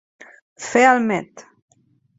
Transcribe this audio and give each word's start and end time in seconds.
Fer 0.69 0.83
el 0.95 1.05
met. 1.13 1.47